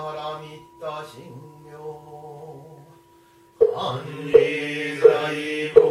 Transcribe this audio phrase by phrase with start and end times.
[0.00, 1.04] がらみった
[3.58, 5.81] 管理財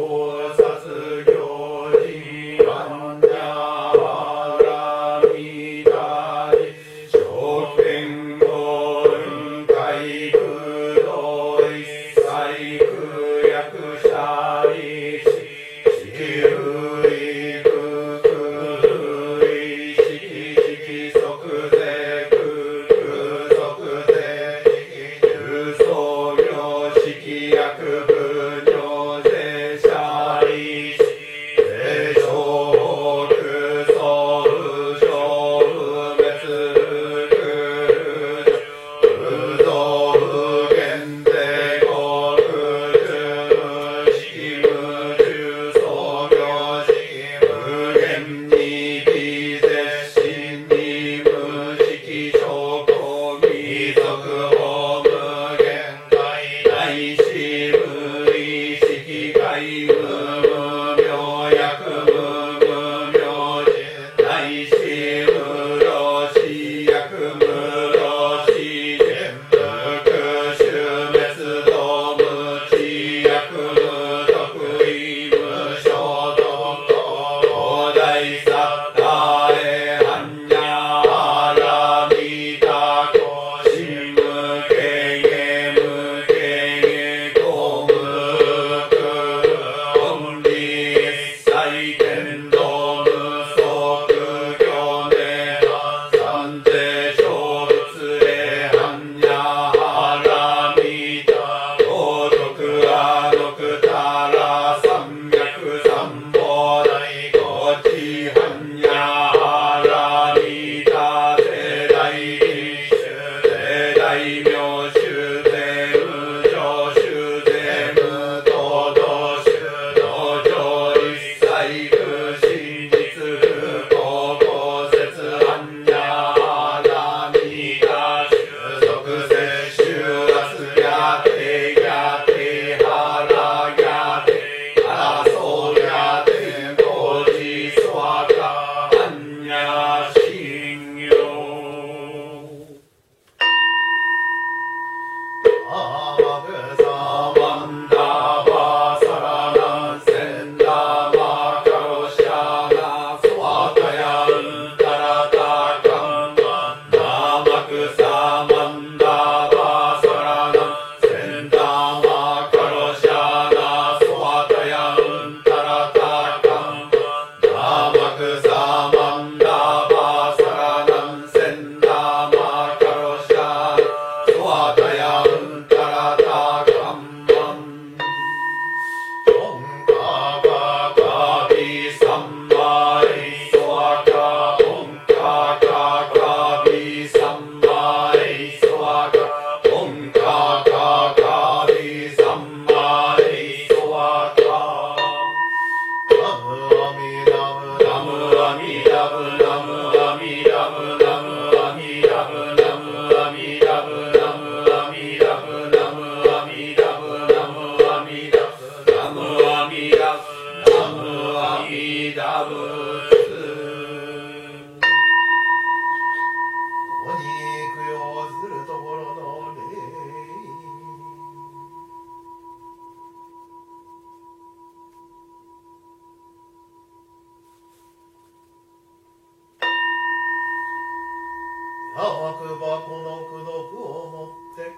[232.02, 234.74] あわくばこの苦毒をもって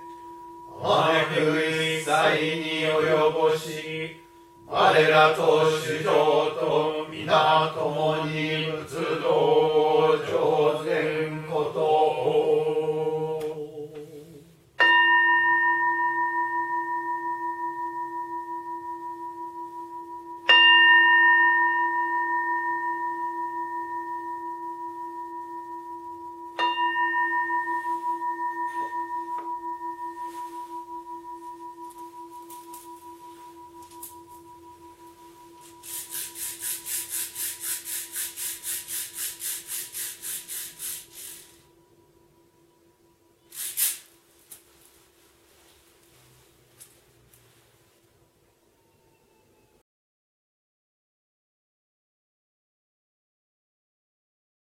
[0.78, 2.12] あまねく一切
[2.60, 4.20] に及ぼし
[4.66, 6.04] 我らと主上
[6.50, 8.53] と皆共に